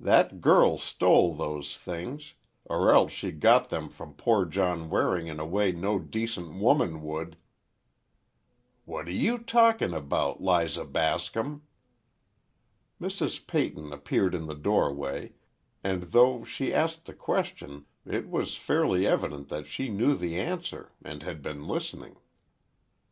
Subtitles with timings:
[0.00, 5.38] That girl stole those things, or else she got them from poor John Waring in
[5.38, 7.36] a way no decent woman would—"
[8.84, 11.62] "What are you talking about, Liza Bascom?"
[13.00, 13.46] Mrs.
[13.46, 15.34] Peyton appeared in the doorway,
[15.84, 20.90] and though she asked the question, it was fairly evident that she knew the answer,
[21.04, 22.16] and had been listening.